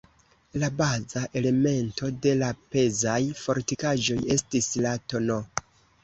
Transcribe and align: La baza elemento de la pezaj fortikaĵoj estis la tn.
La 0.61 0.67
baza 0.77 1.21
elemento 1.41 2.07
de 2.23 2.31
la 2.39 2.49
pezaj 2.75 3.17
fortikaĵoj 3.41 4.17
estis 4.37 4.71
la 4.87 4.95
tn. 5.13 5.37